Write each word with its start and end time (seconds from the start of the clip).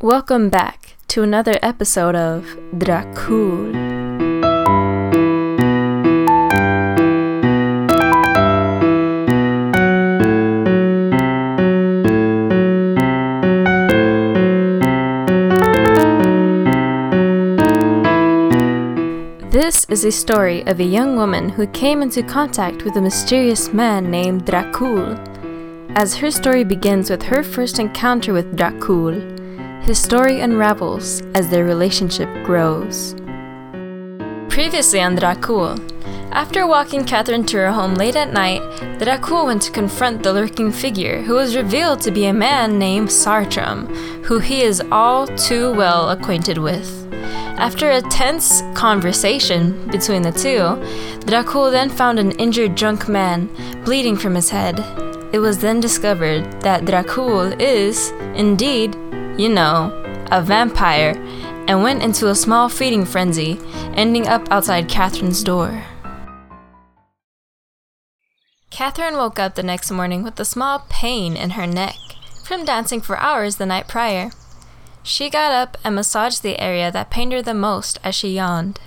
Welcome 0.00 0.48
back 0.48 0.94
to 1.08 1.24
another 1.24 1.58
episode 1.60 2.14
of 2.14 2.44
Dracul. 2.72 3.72
This 19.50 19.84
is 19.88 20.04
a 20.04 20.12
story 20.12 20.64
of 20.68 20.78
a 20.78 20.84
young 20.84 21.16
woman 21.16 21.48
who 21.48 21.66
came 21.66 22.02
into 22.02 22.22
contact 22.22 22.84
with 22.84 22.94
a 22.94 23.00
mysterious 23.00 23.72
man 23.72 24.12
named 24.12 24.46
Dracul. 24.46 25.18
As 25.96 26.14
her 26.18 26.30
story 26.30 26.62
begins 26.62 27.10
with 27.10 27.24
her 27.24 27.42
first 27.42 27.80
encounter 27.80 28.32
with 28.32 28.56
Dracul, 28.56 29.37
his 29.88 29.98
story 29.98 30.40
unravels 30.40 31.22
as 31.34 31.48
their 31.48 31.64
relationship 31.64 32.28
grows. 32.44 33.14
Previously 34.50 35.00
on 35.00 35.16
Dracul, 35.16 35.80
after 36.30 36.66
walking 36.66 37.06
Catherine 37.06 37.46
to 37.46 37.56
her 37.56 37.72
home 37.72 37.94
late 37.94 38.14
at 38.14 38.34
night, 38.34 38.60
Dracul 39.00 39.46
went 39.46 39.62
to 39.62 39.70
confront 39.70 40.22
the 40.22 40.34
lurking 40.34 40.72
figure, 40.72 41.22
who 41.22 41.36
was 41.36 41.56
revealed 41.56 42.02
to 42.02 42.10
be 42.10 42.26
a 42.26 42.34
man 42.34 42.78
named 42.78 43.08
Sartram, 43.08 43.86
who 44.26 44.38
he 44.38 44.60
is 44.60 44.82
all 44.92 45.26
too 45.26 45.72
well 45.72 46.10
acquainted 46.10 46.58
with. 46.58 47.10
After 47.56 47.90
a 47.90 48.02
tense 48.02 48.62
conversation 48.74 49.88
between 49.88 50.20
the 50.20 50.32
two, 50.32 50.76
Dracul 51.24 51.70
then 51.70 51.88
found 51.88 52.18
an 52.18 52.32
injured 52.32 52.74
drunk 52.74 53.08
man 53.08 53.48
bleeding 53.84 54.18
from 54.18 54.34
his 54.34 54.50
head. 54.50 54.80
It 55.32 55.38
was 55.38 55.58
then 55.58 55.80
discovered 55.80 56.60
that 56.60 56.84
Dracul 56.84 57.58
is, 57.58 58.10
indeed, 58.36 58.94
you 59.38 59.48
know, 59.48 59.92
a 60.30 60.42
vampire, 60.42 61.14
and 61.68 61.82
went 61.82 62.02
into 62.02 62.28
a 62.28 62.34
small 62.34 62.68
feeding 62.68 63.04
frenzy, 63.04 63.58
ending 63.94 64.26
up 64.26 64.50
outside 64.50 64.88
Catherine's 64.88 65.42
door. 65.42 65.84
Catherine 68.70 69.16
woke 69.16 69.38
up 69.38 69.54
the 69.54 69.62
next 69.62 69.90
morning 69.90 70.22
with 70.22 70.38
a 70.38 70.44
small 70.44 70.84
pain 70.90 71.36
in 71.36 71.50
her 71.50 71.66
neck 71.66 71.94
from 72.44 72.64
dancing 72.64 73.00
for 73.00 73.16
hours 73.18 73.56
the 73.56 73.66
night 73.66 73.88
prior. 73.88 74.30
She 75.02 75.30
got 75.30 75.52
up 75.52 75.76
and 75.84 75.94
massaged 75.94 76.42
the 76.42 76.60
area 76.60 76.90
that 76.90 77.10
pained 77.10 77.32
her 77.32 77.42
the 77.42 77.54
most 77.54 77.98
as 78.04 78.14
she 78.14 78.30
yawned. 78.30 78.80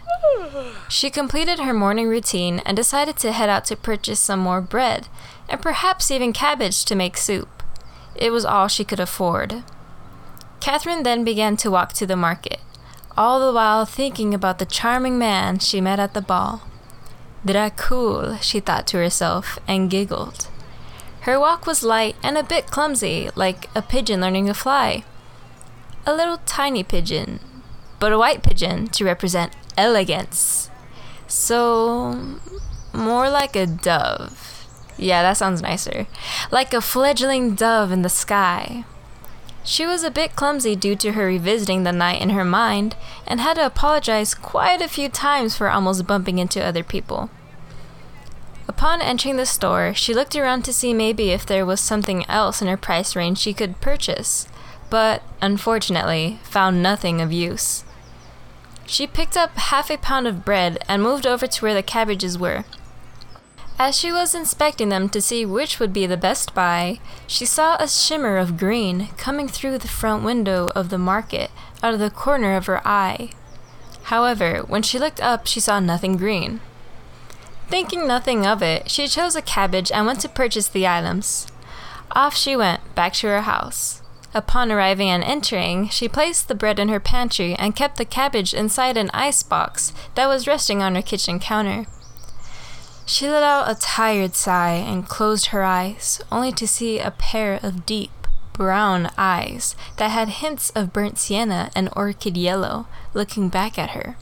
She 0.90 1.10
completed 1.10 1.60
her 1.60 1.74
morning 1.74 2.08
routine 2.08 2.60
and 2.66 2.76
decided 2.76 3.18
to 3.18 3.32
head 3.32 3.50
out 3.50 3.66
to 3.66 3.76
purchase 3.76 4.20
some 4.20 4.40
more 4.40 4.62
bread 4.62 5.08
and 5.50 5.62
perhaps 5.62 6.12
even 6.12 6.34
cabbage 6.34 6.86
to 6.86 6.96
make 6.96 7.18
soup. 7.18 7.64
It 8.16 8.32
was 8.32 8.46
all 8.46 8.68
she 8.68 8.84
could 8.84 9.00
afford. 9.00 9.64
Catherine 10.62 11.04
then 11.04 11.26
began 11.26 11.58
to 11.58 11.72
walk 11.72 11.92
to 11.94 12.06
the 12.06 12.16
market, 12.16 12.62
all 13.18 13.46
the 13.46 13.54
while 13.54 13.86
thinking 13.86 14.34
about 14.34 14.60
the 14.60 14.66
charming 14.66 15.18
man 15.18 15.60
she 15.60 15.82
met 15.82 16.00
at 16.00 16.14
the 16.14 16.22
ball. 16.22 16.62
Dracul, 17.46 18.42
she 18.42 18.62
thought 18.62 18.88
to 18.88 18.98
herself, 18.98 19.60
and 19.68 19.90
giggled. 19.90 20.48
Her 21.22 21.40
walk 21.40 21.66
was 21.66 21.84
light 21.84 22.16
and 22.24 22.38
a 22.38 22.44
bit 22.44 22.68
clumsy, 22.68 23.30
like 23.36 23.68
a 23.76 23.82
pigeon 23.82 24.22
learning 24.22 24.48
to 24.48 24.54
fly 24.54 25.04
a 26.06 26.14
little 26.14 26.38
tiny 26.46 26.84
pigeon, 26.84 27.40
but 28.00 28.12
a 28.12 28.18
white 28.18 28.44
pigeon 28.44 28.88
to 28.88 29.06
represent 29.06 29.54
elegance. 29.78 30.70
So, 31.28 32.38
more 32.94 33.30
like 33.30 33.56
a 33.56 33.68
dove. 33.68 34.68
Yeah, 34.98 35.22
that 35.22 35.38
sounds 35.38 35.62
nicer. 35.62 36.08
Like 36.52 36.74
a 36.74 36.82
fledgling 36.82 37.56
dove 37.56 37.92
in 37.92 38.02
the 38.02 38.10
sky. 38.10 38.86
She 39.64 39.86
was 39.86 40.04
a 40.04 40.12
bit 40.12 40.36
clumsy 40.36 40.76
due 40.76 40.96
to 40.98 41.14
her 41.14 41.28
revisiting 41.28 41.84
the 41.84 41.92
night 41.92 42.22
in 42.22 42.32
her 42.32 42.46
mind 42.46 42.96
and 43.28 43.40
had 43.40 43.56
to 43.56 43.66
apologize 43.66 44.34
quite 44.34 44.82
a 44.82 44.88
few 44.88 45.10
times 45.10 45.56
for 45.56 45.70
almost 45.70 46.08
bumping 46.08 46.40
into 46.40 46.64
other 46.64 46.84
people. 46.84 47.30
Upon 48.68 49.02
entering 49.02 49.38
the 49.38 49.46
store, 49.46 49.94
she 49.94 50.14
looked 50.14 50.36
around 50.36 50.64
to 50.64 50.74
see 50.74 50.94
maybe 50.94 51.32
if 51.32 51.46
there 51.46 51.66
was 51.66 51.80
something 51.80 52.26
else 52.30 52.62
in 52.62 52.68
her 52.68 52.78
price 52.78 53.16
range 53.16 53.38
she 53.38 53.54
could 53.54 53.82
purchase 53.82 54.48
but 54.92 55.24
unfortunately 55.42 56.38
found 56.44 56.84
nothing 56.84 57.22
of 57.22 57.32
use. 57.32 57.84
She 58.86 59.08
picked 59.08 59.38
up 59.38 59.56
half 59.56 59.90
a 59.90 59.98
pound 59.98 60.28
of 60.28 60.44
bread 60.44 60.78
and 60.88 61.02
moved 61.02 61.26
over 61.26 61.48
to 61.48 61.62
where 61.62 61.74
the 61.74 61.82
cabbages 61.82 62.38
were. 62.38 62.66
As 63.80 63.98
she 63.98 64.12
was 64.12 64.36
inspecting 64.36 64.90
them 64.90 65.10
to 65.10 65.22
see 65.22 65.46
which 65.46 65.80
would 65.80 65.92
be 65.92 66.06
the 66.06 66.18
best 66.18 66.54
buy, 66.54 67.00
she 67.26 67.46
saw 67.46 67.78
a 67.78 67.88
shimmer 67.88 68.38
of 68.38 68.58
green 68.58 69.08
coming 69.18 69.48
through 69.48 69.80
the 69.80 69.88
front 69.88 70.24
window 70.24 70.72
of 70.76 70.90
the 70.90 71.00
market 71.00 71.50
out 71.82 71.94
of 71.94 72.00
the 72.00 72.12
corner 72.12 72.56
of 72.56 72.68
her 72.68 72.86
eye. 72.88 73.32
However, 74.04 74.60
when 74.68 74.84
she 74.84 75.00
looked 75.00 75.22
up, 75.22 75.48
she 75.48 75.60
saw 75.60 75.80
nothing 75.80 76.18
green. 76.18 76.60
Thinking 77.70 78.06
nothing 78.06 78.46
of 78.46 78.62
it, 78.62 78.92
she 78.92 79.08
chose 79.08 79.36
a 79.36 79.42
cabbage 79.42 79.92
and 79.92 80.06
went 80.06 80.20
to 80.22 80.30
purchase 80.30 80.68
the 80.68 80.88
items. 80.88 81.48
Off 82.12 82.36
she 82.36 82.56
went, 82.56 82.94
back 82.96 83.14
to 83.14 83.28
her 83.28 83.42
house. 83.42 84.02
Upon 84.34 84.72
arriving 84.72 85.10
and 85.10 85.24
entering, 85.24 85.90
she 85.90 86.08
placed 86.08 86.48
the 86.48 86.56
bread 86.56 86.80
in 86.80 86.90
her 86.90 87.00
pantry 87.00 87.54
and 87.56 87.76
kept 87.76 87.98
the 87.98 88.06
cabbage 88.06 88.54
inside 88.54 88.98
an 88.98 89.10
ice 89.14 89.44
box 89.44 89.94
that 90.16 90.28
was 90.28 90.48
resting 90.48 90.82
on 90.82 90.96
her 90.96 91.02
kitchen 91.02 91.40
counter. 91.40 91.86
She 93.12 93.30
let 93.30 93.44
out 93.44 93.70
a 93.70 93.76
tired 93.76 94.36
sigh 94.36 94.76
and 94.76 95.06
closed 95.06 95.48
her 95.48 95.64
eyes, 95.64 96.22
only 96.32 96.54
to 96.54 96.66
see 96.66 96.98
a 96.98 97.12
pair 97.12 97.60
of 97.62 97.86
deep, 97.86 98.26
brown 98.54 99.12
eyes 99.18 99.76
that 99.98 100.12
had 100.12 100.40
hints 100.40 100.70
of 100.70 100.94
burnt 100.94 101.20
sienna 101.20 101.72
and 101.76 101.90
orchid 101.94 102.38
yellow 102.38 102.88
looking 103.14 103.50
back 103.50 103.78
at 103.78 103.90
her. 103.90 104.16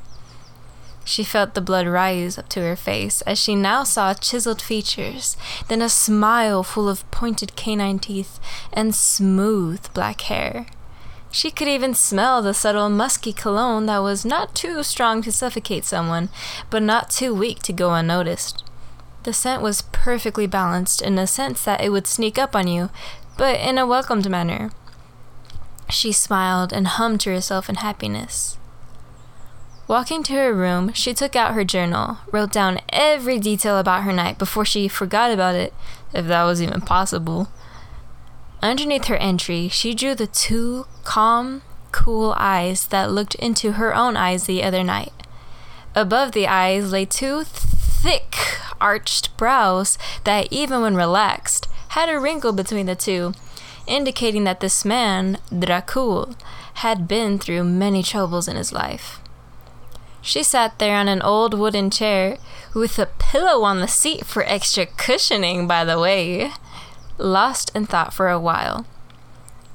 She 1.05 1.23
felt 1.23 1.53
the 1.53 1.61
blood 1.61 1.85
rise 1.85 2.39
up 2.39 2.49
to 2.49 2.61
her 2.61 2.75
face 2.75 3.21
as 3.27 3.37
she 3.37 3.53
now 3.53 3.83
saw 3.83 4.15
chiseled 4.15 4.59
features, 4.59 5.37
then 5.67 5.83
a 5.83 5.87
smile 5.89 6.63
full 6.63 6.89
of 6.89 7.09
pointed 7.11 7.55
canine 7.55 7.99
teeth 7.99 8.39
and 8.73 8.95
smooth 8.95 9.85
black 9.93 10.21
hair. 10.21 10.65
She 11.29 11.51
could 11.51 11.67
even 11.67 11.93
smell 11.93 12.41
the 12.41 12.55
subtle 12.55 12.89
musky 12.89 13.33
cologne 13.33 13.85
that 13.85 13.99
was 13.99 14.25
not 14.25 14.55
too 14.55 14.81
strong 14.81 15.21
to 15.21 15.31
suffocate 15.31 15.85
someone, 15.85 16.29
but 16.71 16.81
not 16.81 17.11
too 17.11 17.35
weak 17.35 17.59
to 17.59 17.71
go 17.71 17.93
unnoticed. 17.93 18.63
The 19.23 19.33
scent 19.33 19.61
was 19.61 19.83
perfectly 19.91 20.47
balanced 20.47 21.01
in 21.01 21.15
the 21.15 21.27
sense 21.27 21.63
that 21.63 21.81
it 21.81 21.89
would 21.89 22.07
sneak 22.07 22.37
up 22.37 22.55
on 22.55 22.67
you, 22.67 22.89
but 23.37 23.59
in 23.59 23.77
a 23.77 23.85
welcomed 23.85 24.29
manner. 24.29 24.71
She 25.89 26.11
smiled 26.11 26.71
and 26.71 26.87
hummed 26.87 27.21
to 27.21 27.31
herself 27.31 27.67
in 27.67 27.75
happiness. 27.75 28.57
Walking 29.87 30.21
to 30.23 30.33
her 30.33 30.53
room, 30.53 30.93
she 30.93 31.15
took 31.15 31.35
out 31.35 31.55
her 31.55 31.63
journal, 31.63 32.19
wrote 32.31 32.51
down 32.51 32.79
every 32.89 33.39
detail 33.39 33.77
about 33.79 34.03
her 34.03 34.13
night 34.13 34.37
before 34.37 34.63
she 34.63 34.87
forgot 34.87 35.31
about 35.31 35.55
it, 35.55 35.73
if 36.13 36.27
that 36.27 36.43
was 36.43 36.61
even 36.61 36.81
possible. 36.81 37.49
Underneath 38.61 39.05
her 39.05 39.17
entry, 39.17 39.67
she 39.67 39.95
drew 39.95 40.13
the 40.13 40.27
two 40.27 40.85
calm, 41.03 41.63
cool 41.91 42.35
eyes 42.37 42.85
that 42.87 43.11
looked 43.11 43.33
into 43.35 43.73
her 43.73 43.95
own 43.95 44.15
eyes 44.15 44.45
the 44.45 44.63
other 44.63 44.83
night. 44.83 45.13
Above 45.95 46.33
the 46.33 46.47
eyes 46.47 46.91
lay 46.91 47.05
two 47.05 47.43
thick, 48.01 48.35
arched 48.79 49.35
brows 49.37 49.97
that, 50.23 50.47
even 50.51 50.81
when 50.81 50.95
relaxed, 50.95 51.67
had 51.89 52.09
a 52.09 52.19
wrinkle 52.19 52.53
between 52.53 52.85
the 52.85 52.95
two, 52.95 53.33
indicating 53.87 54.43
that 54.45 54.59
this 54.59 54.85
man, 54.85 55.37
Dracul, 55.51 56.35
had 56.75 57.07
been 57.07 57.37
through 57.39 57.63
many 57.63 58.01
troubles 58.03 58.47
in 58.47 58.55
his 58.55 58.71
life. 58.71 59.19
She 60.21 60.43
sat 60.43 60.79
there 60.79 60.95
on 60.95 61.07
an 61.07 61.21
old 61.21 61.53
wooden 61.53 61.89
chair, 61.89 62.37
with 62.73 62.99
a 62.99 63.05
pillow 63.05 63.63
on 63.63 63.79
the 63.79 63.87
seat 63.87 64.25
for 64.25 64.43
extra 64.43 64.85
cushioning, 64.85 65.67
by 65.67 65.83
the 65.83 65.99
way, 65.99 66.51
lost 67.17 67.71
in 67.75 67.85
thought 67.85 68.13
for 68.13 68.29
a 68.29 68.39
while. 68.39 68.85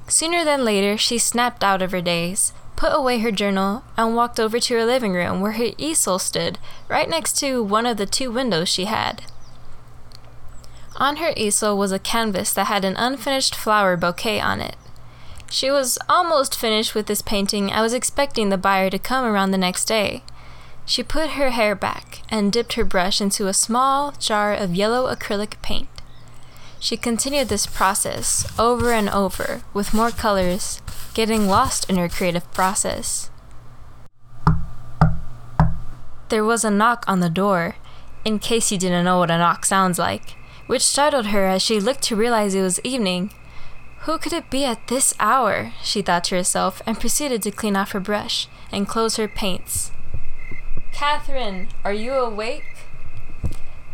Sooner 0.07 0.45
than 0.45 0.63
later, 0.63 0.97
she 0.97 1.17
snapped 1.17 1.63
out 1.63 1.81
of 1.81 1.91
her 1.91 2.01
daze, 2.01 2.53
put 2.75 2.93
away 2.93 3.19
her 3.19 3.31
journal, 3.31 3.83
and 3.97 4.15
walked 4.15 4.39
over 4.39 4.59
to 4.59 4.73
her 4.75 4.85
living 4.85 5.13
room 5.13 5.41
where 5.41 5.53
her 5.53 5.69
easel 5.77 6.19
stood, 6.19 6.59
right 6.87 7.09
next 7.09 7.37
to 7.39 7.63
one 7.63 7.85
of 7.85 7.97
the 7.97 8.05
two 8.05 8.31
windows 8.31 8.69
she 8.69 8.85
had. 8.85 9.23
On 10.97 11.17
her 11.17 11.33
easel 11.35 11.77
was 11.77 11.91
a 11.91 11.99
canvas 11.99 12.53
that 12.53 12.67
had 12.67 12.85
an 12.85 12.95
unfinished 12.97 13.55
flower 13.55 13.97
bouquet 13.97 14.39
on 14.39 14.61
it. 14.61 14.75
She 15.49 15.69
was 15.69 15.97
almost 16.09 16.57
finished 16.57 16.95
with 16.95 17.07
this 17.07 17.21
painting. 17.21 17.71
I 17.71 17.81
was 17.81 17.93
expecting 17.93 18.49
the 18.49 18.57
buyer 18.57 18.89
to 18.89 18.99
come 18.99 19.25
around 19.25 19.51
the 19.51 19.57
next 19.57 19.85
day. 19.85 20.23
She 20.85 21.03
put 21.03 21.31
her 21.31 21.51
hair 21.51 21.75
back 21.75 22.21
and 22.29 22.51
dipped 22.51 22.73
her 22.73 22.85
brush 22.85 23.19
into 23.19 23.47
a 23.47 23.53
small 23.53 24.11
jar 24.19 24.53
of 24.53 24.75
yellow 24.75 25.13
acrylic 25.13 25.61
paint. 25.61 25.89
She 26.85 26.97
continued 26.97 27.49
this 27.49 27.65
process 27.65 28.45
over 28.59 28.91
and 28.91 29.09
over 29.09 29.63
with 29.73 29.91
more 29.91 30.11
colors, 30.11 30.83
getting 31.15 31.47
lost 31.47 31.89
in 31.89 31.97
her 31.97 32.07
creative 32.07 32.45
process. 32.53 33.31
There 36.29 36.45
was 36.45 36.63
a 36.63 36.69
knock 36.69 37.03
on 37.07 37.21
the 37.21 37.29
door, 37.31 37.77
in 38.23 38.37
case 38.37 38.71
you 38.71 38.77
didn't 38.77 39.03
know 39.03 39.17
what 39.17 39.31
a 39.31 39.39
knock 39.39 39.65
sounds 39.65 39.97
like, 39.97 40.35
which 40.67 40.83
startled 40.83 41.25
her 41.33 41.47
as 41.47 41.63
she 41.63 41.79
looked 41.79 42.03
to 42.03 42.15
realize 42.15 42.53
it 42.53 42.61
was 42.61 42.79
evening. 42.83 43.33
Who 44.01 44.19
could 44.19 44.33
it 44.33 44.51
be 44.51 44.63
at 44.63 44.87
this 44.87 45.15
hour? 45.19 45.73
she 45.81 46.03
thought 46.03 46.25
to 46.25 46.35
herself, 46.35 46.83
and 46.85 46.99
proceeded 46.99 47.41
to 47.41 47.49
clean 47.49 47.75
off 47.75 47.93
her 47.93 47.99
brush 47.99 48.47
and 48.71 48.87
close 48.87 49.15
her 49.15 49.27
paints. 49.27 49.89
Catherine, 50.91 51.69
are 51.83 51.93
you 51.93 52.13
awake? 52.13 52.74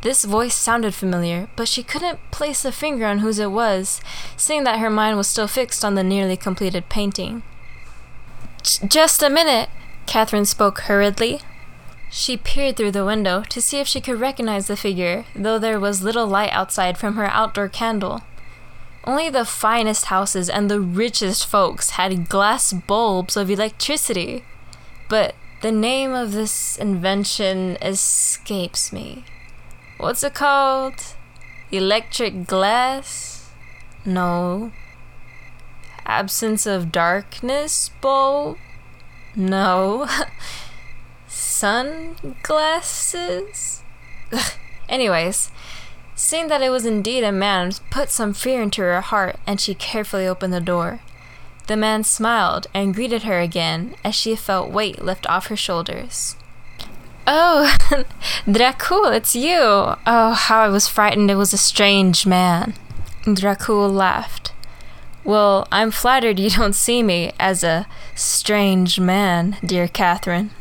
This 0.01 0.23
voice 0.25 0.55
sounded 0.55 0.95
familiar, 0.95 1.47
but 1.55 1.67
she 1.67 1.83
couldn't 1.83 2.19
place 2.31 2.65
a 2.65 2.71
finger 2.71 3.05
on 3.05 3.19
whose 3.19 3.37
it 3.37 3.51
was, 3.51 4.01
seeing 4.35 4.63
that 4.63 4.79
her 4.79 4.89
mind 4.89 5.15
was 5.15 5.27
still 5.27 5.47
fixed 5.47 5.85
on 5.85 5.93
the 5.93 6.03
nearly 6.03 6.35
completed 6.35 6.89
painting. 6.89 7.43
Just 8.87 9.21
a 9.21 9.29
minute, 9.29 9.69
Catherine 10.07 10.45
spoke 10.45 10.81
hurriedly. 10.81 11.41
She 12.09 12.35
peered 12.35 12.77
through 12.77 12.91
the 12.91 13.05
window 13.05 13.43
to 13.49 13.61
see 13.61 13.79
if 13.79 13.87
she 13.87 14.01
could 14.01 14.19
recognize 14.19 14.67
the 14.67 14.75
figure, 14.75 15.25
though 15.35 15.59
there 15.59 15.79
was 15.79 16.03
little 16.03 16.27
light 16.27 16.51
outside 16.51 16.97
from 16.97 17.15
her 17.15 17.27
outdoor 17.27 17.69
candle. 17.69 18.21
Only 19.03 19.29
the 19.29 19.45
finest 19.45 20.05
houses 20.05 20.49
and 20.49 20.69
the 20.69 20.81
richest 20.81 21.45
folks 21.45 21.91
had 21.91 22.27
glass 22.27 22.73
bulbs 22.73 23.37
of 23.37 23.49
electricity. 23.49 24.43
But 25.09 25.35
the 25.61 25.71
name 25.71 26.11
of 26.11 26.33
this 26.33 26.75
invention 26.77 27.77
escapes 27.81 28.91
me. 28.91 29.25
What's 30.01 30.23
it 30.23 30.33
called? 30.33 30.95
Electric 31.71 32.47
glass? 32.47 33.51
No. 34.03 34.71
Absence 36.07 36.65
of 36.65 36.91
darkness 36.91 37.91
bulb? 38.01 38.57
No. 39.35 40.09
Sunglasses? 41.27 42.33
Anyways, 44.89 45.51
Seeing 46.15 46.47
that 46.49 46.61
it 46.61 46.69
was 46.69 46.85
indeed 46.85 47.23
a 47.23 47.31
man 47.31 47.71
put 47.89 48.09
some 48.09 48.33
fear 48.33 48.61
into 48.61 48.81
her 48.81 49.01
heart, 49.01 49.37
and 49.47 49.59
she 49.59 49.73
carefully 49.73 50.27
opened 50.27 50.53
the 50.53 50.61
door. 50.61 50.99
The 51.67 51.75
man 51.75 52.03
smiled 52.03 52.67
and 52.75 52.93
greeted 52.93 53.23
her 53.23 53.39
again 53.39 53.95
as 54.03 54.13
she 54.13 54.35
felt 54.35 54.71
weight 54.71 55.03
lift 55.03 55.27
off 55.27 55.47
her 55.47 55.55
shoulders. 55.55 56.35
Oh, 57.33 57.77
Dracul, 58.45 59.15
it's 59.15 59.37
you! 59.37 59.55
Oh, 59.57 60.33
how 60.37 60.63
I 60.63 60.67
was 60.67 60.89
frightened 60.89 61.31
it 61.31 61.35
was 61.35 61.53
a 61.53 61.57
strange 61.57 62.25
man. 62.27 62.73
Dracul 63.23 63.89
laughed. 63.89 64.51
Well, 65.23 65.65
I'm 65.71 65.91
flattered 65.91 66.39
you 66.39 66.49
don't 66.57 66.75
see 66.75 67.01
me 67.01 67.31
as 67.39 67.63
a 67.63 67.87
strange 68.15 68.99
man, 68.99 69.55
dear 69.63 69.87
Catherine. 69.87 70.51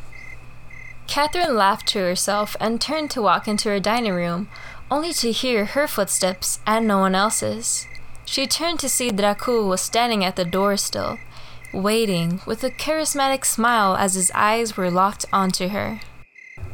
Catherine 1.09 1.57
laughed 1.57 1.89
to 1.89 1.99
herself 1.99 2.57
and 2.61 2.81
turned 2.81 3.11
to 3.11 3.23
walk 3.23 3.49
into 3.49 3.69
her 3.69 3.81
dining 3.81 4.13
room, 4.13 4.49
only 4.93 5.13
to 5.15 5.33
hear 5.33 5.65
her 5.65 5.89
footsteps 5.89 6.61
and 6.69 6.87
no 6.87 7.01
one 7.01 7.17
else's. 7.17 7.85
She 8.25 8.47
turned 8.47 8.79
to 8.79 8.89
see 8.89 9.11
Dracul 9.11 9.69
was 9.69 9.81
standing 9.81 10.25
at 10.25 10.37
the 10.37 10.45
door 10.45 10.77
still, 10.77 11.19
waiting 11.73 12.43
with 12.47 12.63
a 12.63 12.71
charismatic 12.71 13.45
smile 13.45 13.97
as 13.97 14.15
his 14.15 14.31
eyes 14.37 14.77
were 14.77 14.89
locked 14.89 15.27
onto 15.33 15.71
her. 15.71 16.01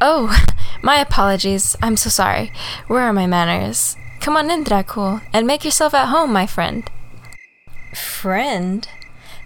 Oh, 0.01 0.37
my 0.83 0.97
apologies. 0.97 1.77
I'm 1.83 1.97
so 1.97 2.11
sorry. 2.11 2.53
Where 2.87 3.03
are 3.03 3.13
my 3.13 3.27
manners? 3.27 3.97
Come 4.21 4.37
on 4.37 4.51
in, 4.51 4.65
Dracul, 4.65 5.23
and 5.33 5.47
make 5.47 5.65
yourself 5.65 5.95
at 5.95 6.09
home, 6.09 6.33
my 6.33 6.47
friend. 6.47 6.91
Friend? 7.95 8.87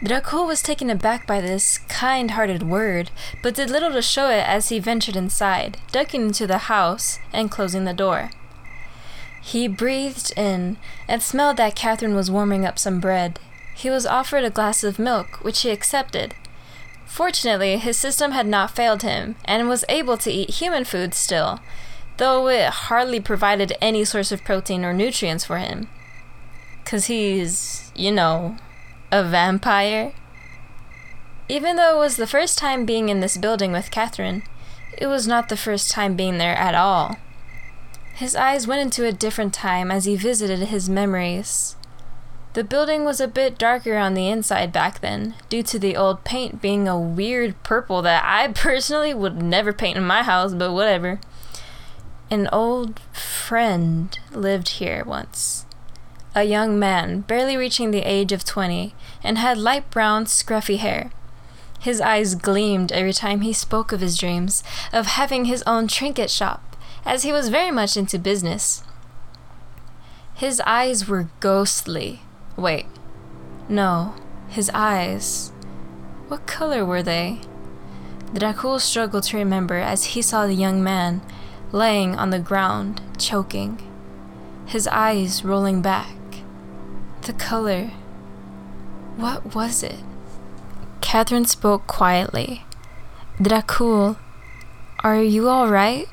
Dracul 0.02 0.46
was 0.46 0.62
taken 0.62 0.88
aback 0.88 1.26
by 1.26 1.40
this 1.40 1.78
kind 1.78 2.30
hearted 2.30 2.62
word, 2.62 3.10
but 3.42 3.54
did 3.54 3.68
little 3.68 3.92
to 3.92 4.00
show 4.00 4.30
it 4.30 4.46
as 4.46 4.70
he 4.70 4.78
ventured 4.78 5.16
inside, 5.16 5.76
ducking 5.92 6.22
into 6.22 6.46
the 6.46 6.58
house 6.58 7.18
and 7.32 7.50
closing 7.50 7.84
the 7.84 7.92
door. 7.92 8.30
He 9.42 9.68
breathed 9.68 10.32
in 10.36 10.78
and 11.06 11.22
smelled 11.22 11.58
that 11.58 11.76
Catherine 11.76 12.14
was 12.14 12.30
warming 12.30 12.64
up 12.64 12.78
some 12.78 12.98
bread. 12.98 13.38
He 13.74 13.90
was 13.90 14.06
offered 14.06 14.44
a 14.44 14.50
glass 14.50 14.82
of 14.82 14.98
milk, 14.98 15.44
which 15.44 15.60
he 15.62 15.70
accepted. 15.70 16.34
Fortunately, 17.10 17.76
his 17.76 17.96
system 17.96 18.30
had 18.30 18.46
not 18.46 18.70
failed 18.70 19.02
him 19.02 19.34
and 19.44 19.68
was 19.68 19.84
able 19.88 20.16
to 20.16 20.30
eat 20.30 20.60
human 20.60 20.84
food 20.84 21.12
still, 21.12 21.58
though 22.18 22.46
it 22.46 22.70
hardly 22.70 23.18
provided 23.18 23.76
any 23.80 24.04
source 24.04 24.30
of 24.30 24.44
protein 24.44 24.84
or 24.84 24.94
nutrients 24.94 25.44
for 25.44 25.58
him. 25.58 25.88
Because 26.84 27.06
he's, 27.06 27.90
you 27.96 28.12
know, 28.12 28.56
a 29.10 29.24
vampire. 29.24 30.12
Even 31.48 31.74
though 31.74 31.96
it 31.96 31.98
was 31.98 32.14
the 32.14 32.28
first 32.28 32.56
time 32.56 32.86
being 32.86 33.08
in 33.08 33.18
this 33.18 33.36
building 33.36 33.72
with 33.72 33.90
Catherine, 33.90 34.44
it 34.96 35.08
was 35.08 35.26
not 35.26 35.48
the 35.48 35.56
first 35.56 35.90
time 35.90 36.14
being 36.14 36.38
there 36.38 36.56
at 36.56 36.76
all. 36.76 37.16
His 38.14 38.36
eyes 38.36 38.68
went 38.68 38.82
into 38.82 39.04
a 39.04 39.12
different 39.12 39.52
time 39.52 39.90
as 39.90 40.04
he 40.04 40.14
visited 40.14 40.60
his 40.60 40.88
memories. 40.88 41.74
The 42.52 42.64
building 42.64 43.04
was 43.04 43.20
a 43.20 43.28
bit 43.28 43.58
darker 43.58 43.96
on 43.96 44.14
the 44.14 44.28
inside 44.28 44.72
back 44.72 45.00
then, 45.00 45.36
due 45.48 45.62
to 45.62 45.78
the 45.78 45.96
old 45.96 46.24
paint 46.24 46.60
being 46.60 46.88
a 46.88 46.98
weird 46.98 47.62
purple 47.62 48.02
that 48.02 48.24
I 48.26 48.48
personally 48.54 49.14
would 49.14 49.40
never 49.40 49.72
paint 49.72 49.96
in 49.96 50.04
my 50.04 50.24
house, 50.24 50.52
but 50.52 50.72
whatever. 50.72 51.20
An 52.28 52.48
old 52.52 52.98
friend 53.12 54.18
lived 54.32 54.68
here 54.80 55.04
once. 55.04 55.64
A 56.34 56.42
young 56.42 56.78
man, 56.78 57.20
barely 57.20 57.56
reaching 57.56 57.92
the 57.92 58.02
age 58.02 58.32
of 58.32 58.44
20, 58.44 58.94
and 59.22 59.38
had 59.38 59.56
light 59.56 59.88
brown, 59.90 60.24
scruffy 60.24 60.78
hair. 60.78 61.10
His 61.78 62.00
eyes 62.00 62.34
gleamed 62.34 62.90
every 62.90 63.12
time 63.12 63.42
he 63.42 63.52
spoke 63.52 63.92
of 63.92 64.00
his 64.00 64.18
dreams 64.18 64.62
of 64.92 65.06
having 65.06 65.44
his 65.44 65.62
own 65.66 65.86
trinket 65.86 66.30
shop 66.30 66.76
as 67.04 67.22
he 67.22 67.32
was 67.32 67.48
very 67.48 67.70
much 67.70 67.96
into 67.96 68.18
business. 68.18 68.82
His 70.34 70.60
eyes 70.66 71.08
were 71.08 71.28
ghostly. 71.40 72.22
Wait, 72.56 72.86
no, 73.68 74.14
his 74.48 74.70
eyes. 74.74 75.52
What 76.28 76.46
color 76.46 76.84
were 76.84 77.02
they? 77.02 77.40
Dracul 78.34 78.80
struggled 78.80 79.24
to 79.24 79.36
remember 79.36 79.76
as 79.76 80.04
he 80.06 80.22
saw 80.22 80.46
the 80.46 80.54
young 80.54 80.82
man 80.82 81.20
laying 81.72 82.14
on 82.16 82.30
the 82.30 82.38
ground, 82.38 83.00
choking, 83.18 83.78
his 84.66 84.86
eyes 84.86 85.44
rolling 85.44 85.82
back. 85.82 86.16
The 87.22 87.32
color. 87.32 87.90
What 89.16 89.54
was 89.54 89.82
it? 89.82 90.00
Catherine 91.00 91.44
spoke 91.44 91.86
quietly. 91.86 92.64
Dracul, 93.38 94.16
are 95.02 95.22
you 95.22 95.48
all 95.48 95.68
right? 95.68 96.06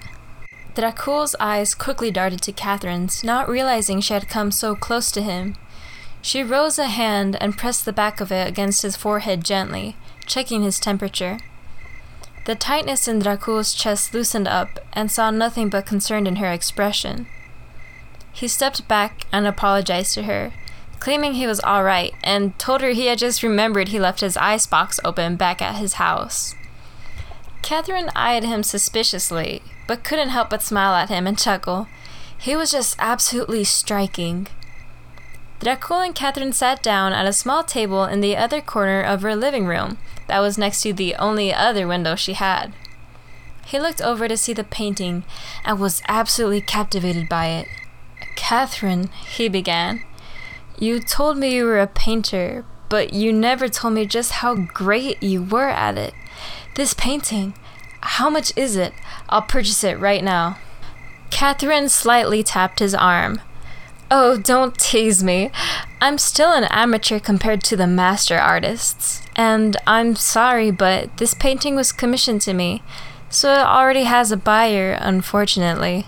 Dracul's 0.75 1.35
eyes 1.39 1.73
quickly 1.75 2.11
darted 2.11 2.41
to 2.43 2.51
Catherine's, 2.51 3.23
not 3.23 3.49
realizing 3.49 3.99
she 3.99 4.13
had 4.13 4.29
come 4.29 4.51
so 4.51 4.75
close 4.75 5.11
to 5.11 5.21
him. 5.21 5.55
She 6.21 6.43
rose 6.43 6.77
a 6.77 6.87
hand 6.87 7.37
and 7.39 7.57
pressed 7.57 7.85
the 7.85 7.93
back 7.93 8.19
of 8.19 8.31
it 8.31 8.47
against 8.47 8.81
his 8.81 8.97
forehead 8.97 9.43
gently, 9.43 9.95
checking 10.25 10.63
his 10.63 10.79
temperature. 10.79 11.39
The 12.45 12.55
tightness 12.55 13.07
in 13.07 13.19
Dracul's 13.19 13.73
chest 13.73 14.13
loosened 14.13 14.47
up 14.47 14.79
and 14.93 15.11
saw 15.11 15.31
nothing 15.31 15.69
but 15.69 15.85
concern 15.85 16.25
in 16.27 16.37
her 16.37 16.51
expression. 16.51 17.27
He 18.31 18.47
stepped 18.47 18.87
back 18.87 19.25
and 19.31 19.45
apologized 19.45 20.13
to 20.13 20.23
her, 20.23 20.53
claiming 20.99 21.33
he 21.33 21.47
was 21.47 21.59
all 21.59 21.83
right, 21.83 22.13
and 22.23 22.57
told 22.57 22.81
her 22.81 22.89
he 22.89 23.07
had 23.07 23.17
just 23.17 23.43
remembered 23.43 23.89
he 23.89 23.99
left 23.99 24.21
his 24.21 24.37
icebox 24.37 24.99
open 25.03 25.35
back 25.35 25.61
at 25.61 25.75
his 25.75 25.93
house. 25.93 26.55
Catherine 27.61 28.09
eyed 28.15 28.43
him 28.43 28.63
suspiciously, 28.63 29.61
but 29.87 30.03
couldn't 30.03 30.29
help 30.29 30.49
but 30.49 30.63
smile 30.63 30.93
at 30.95 31.09
him 31.09 31.27
and 31.27 31.37
chuckle. 31.37 31.87
He 32.37 32.55
was 32.55 32.71
just 32.71 32.95
absolutely 32.97 33.63
striking. 33.63 34.47
Dracul 35.59 36.05
and 36.05 36.13
Catherine 36.13 36.53
sat 36.53 36.83
down 36.83 37.13
at 37.13 37.25
a 37.25 37.33
small 37.33 37.63
table 37.63 38.03
in 38.05 38.21
the 38.21 38.37
other 38.37 38.61
corner 38.61 39.01
of 39.01 39.23
her 39.23 39.35
living 39.35 39.65
room 39.65 39.97
that 40.27 40.39
was 40.39 40.57
next 40.57 40.81
to 40.83 40.93
the 40.93 41.15
only 41.15 41.53
other 41.53 41.87
window 41.87 42.15
she 42.15 42.33
had. 42.33 42.73
He 43.65 43.79
looked 43.79 44.01
over 44.01 44.27
to 44.27 44.37
see 44.37 44.53
the 44.53 44.63
painting 44.63 45.23
and 45.65 45.79
was 45.79 46.01
absolutely 46.07 46.61
captivated 46.61 47.27
by 47.27 47.47
it. 47.47 47.67
Catherine, 48.35 49.09
he 49.27 49.49
began, 49.49 50.03
you 50.79 50.99
told 50.99 51.37
me 51.37 51.55
you 51.55 51.65
were 51.65 51.79
a 51.79 51.87
painter, 51.87 52.63
but 52.87 53.11
you 53.11 53.33
never 53.33 53.67
told 53.67 53.95
me 53.95 54.05
just 54.05 54.33
how 54.33 54.53
great 54.53 55.21
you 55.23 55.43
were 55.43 55.69
at 55.69 55.97
it. 55.97 56.13
This 56.75 56.93
painting, 56.93 57.55
how 58.01 58.29
much 58.29 58.55
is 58.55 58.75
it? 58.75 58.93
I'll 59.27 59.41
purchase 59.41 59.83
it 59.83 59.99
right 59.99 60.23
now. 60.23 60.59
Catherine 61.31 61.89
slightly 61.89 62.43
tapped 62.43 62.79
his 62.79 62.93
arm. 62.93 63.41
Oh, 64.09 64.37
don't 64.37 64.77
tease 64.77 65.21
me. 65.21 65.51
I'm 65.99 66.17
still 66.17 66.53
an 66.53 66.63
amateur 66.65 67.19
compared 67.19 67.61
to 67.63 67.75
the 67.75 67.87
master 67.87 68.37
artists. 68.37 69.21
And 69.35 69.75
I'm 69.85 70.15
sorry, 70.15 70.71
but 70.71 71.17
this 71.17 71.33
painting 71.33 71.75
was 71.75 71.91
commissioned 71.91 72.41
to 72.41 72.53
me, 72.53 72.83
so 73.29 73.51
it 73.51 73.65
already 73.65 74.05
has 74.05 74.31
a 74.31 74.37
buyer, 74.37 74.93
unfortunately. 74.93 76.05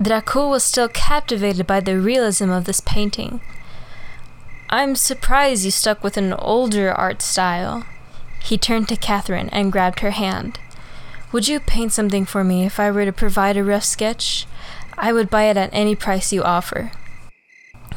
Dracul 0.00 0.48
was 0.48 0.62
still 0.62 0.88
captivated 0.88 1.66
by 1.66 1.80
the 1.80 1.98
realism 1.98 2.50
of 2.50 2.66
this 2.66 2.80
painting. 2.80 3.40
I'm 4.70 4.94
surprised 4.94 5.64
you 5.64 5.72
stuck 5.72 6.04
with 6.04 6.16
an 6.16 6.32
older 6.34 6.92
art 6.92 7.20
style. 7.20 7.84
He 8.42 8.56
turned 8.56 8.88
to 8.88 8.96
Catherine 8.96 9.48
and 9.48 9.72
grabbed 9.72 10.00
her 10.00 10.12
hand. 10.12 10.60
Would 11.32 11.48
you 11.48 11.58
paint 11.58 11.92
something 11.92 12.24
for 12.24 12.44
me 12.44 12.64
if 12.64 12.78
I 12.78 12.92
were 12.92 13.04
to 13.04 13.12
provide 13.12 13.56
a 13.56 13.64
rough 13.64 13.84
sketch? 13.84 14.46
I 14.96 15.12
would 15.12 15.28
buy 15.28 15.44
it 15.44 15.56
at 15.56 15.70
any 15.72 15.96
price 15.96 16.32
you 16.32 16.44
offer. 16.44 16.92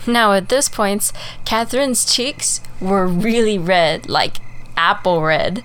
Now, 0.06 0.34
at 0.34 0.50
this 0.50 0.70
point, 0.70 1.12
Catherine's 1.46 2.06
cheeks 2.06 2.62
were 2.82 3.08
really 3.08 3.58
red, 3.58 4.10
like 4.10 4.38
apple 4.76 5.22
red, 5.22 5.64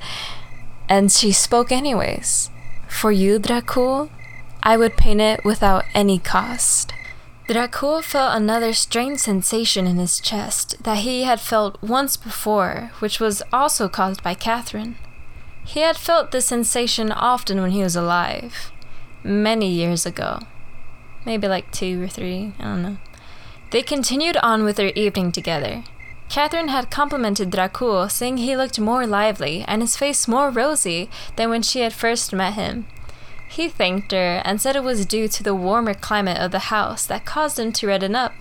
and 0.89 1.11
she 1.11 1.33
spoke 1.33 1.73
anyways. 1.73 2.51
For 2.89 3.11
you, 3.13 3.39
Dracul, 3.39 4.11
I 4.63 4.77
would 4.77 4.97
paint 4.97 5.21
it 5.21 5.45
without 5.45 5.85
any 5.95 6.19
cost. 6.19 6.93
Dracul 7.49 8.03
felt 8.03 8.37
another 8.37 8.73
strange 8.75 9.21
sensation 9.21 9.87
in 9.87 9.97
his 9.97 10.21
chest 10.21 10.83
that 10.83 10.99
he 10.99 11.23
had 11.23 11.41
felt 11.41 11.83
once 11.83 12.17
before, 12.17 12.91
which 12.99 13.21
was 13.21 13.43
also 13.53 13.89
caused 13.89 14.23
by 14.23 14.35
Catherine. 14.35 14.97
He 15.65 15.81
had 15.81 15.97
felt 15.97 16.31
this 16.31 16.47
sensation 16.47 17.11
often 17.11 17.61
when 17.61 17.71
he 17.71 17.83
was 17.83 17.97
alive, 17.97 18.71
many 19.23 19.71
years 19.71 20.05
ago. 20.07 20.41
Maybe 21.25 21.49
like 21.49 21.73
two 21.73 22.03
or 22.03 22.09
three, 22.09 22.53
I 22.59 22.65
don't 22.65 22.83
know. 22.83 22.97
They 23.71 23.83
continued 23.83 24.39
on 24.39 24.65
with 24.65 24.77
their 24.77 24.93
evening 24.95 25.31
together. 25.31 25.85
Catherine 26.31 26.69
had 26.69 26.91
complimented 26.91 27.51
Dracul, 27.51 28.11
saying 28.11 28.39
he 28.39 28.57
looked 28.57 28.81
more 28.81 29.07
lively 29.07 29.65
and 29.67 29.83
his 29.83 29.97
face 29.97 30.29
more 30.29 30.51
rosy 30.51 31.11
than 31.37 31.51
when 31.51 31.63
she 31.63 31.81
had 31.81 31.93
first 31.93 32.33
met 32.33 32.55
him. 32.55 32.87
He 33.49 33.69
thanked 33.69 34.13
her 34.13 34.43
and 34.45 34.61
said 34.61 34.77
it 34.77 34.83
was 34.83 35.07
due 35.07 35.29
to 35.29 35.43
the 35.43 35.55
warmer 35.55 35.95
climate 35.95 36.39
of 36.39 36.51
the 36.51 36.71
house 36.71 37.07
that 37.07 37.25
caused 37.25 37.59
him 37.59 37.73
to 37.73 37.87
redden 37.87 38.15
up. 38.15 38.33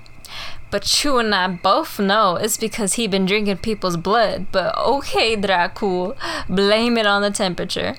But 0.70 1.04
you 1.04 1.18
and 1.18 1.34
I 1.34 1.48
both 1.48 2.00
know 2.00 2.36
it's 2.36 2.58
because 2.58 2.94
he 2.94 3.08
been 3.08 3.26
drinking 3.26 3.58
people's 3.58 3.96
blood. 3.96 4.48
But 4.52 4.78
okay, 4.78 5.38
Dracul, 5.38 6.18
blame 6.50 6.98
it 6.98 7.06
on 7.06 7.22
the 7.22 7.32
temperature. 7.32 7.96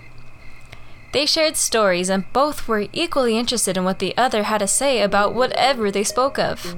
They 1.13 1.25
shared 1.25 1.57
stories 1.57 2.11
and 2.11 2.31
both 2.35 2.69
were 2.69 2.87
equally 2.93 3.39
interested 3.39 3.79
in 3.79 3.85
what 3.85 3.99
the 3.99 4.15
other 4.19 4.43
had 4.43 4.59
to 4.59 4.67
say 4.67 5.01
about 5.01 5.35
whatever 5.35 5.91
they 5.91 6.05
spoke 6.05 6.39
of. 6.39 6.77